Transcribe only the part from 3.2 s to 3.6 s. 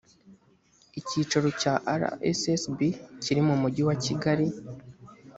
kiri mu